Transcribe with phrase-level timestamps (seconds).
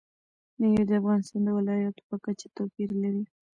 [0.59, 3.23] مېوې د افغانستان د ولایاتو په کچه توپیر لري.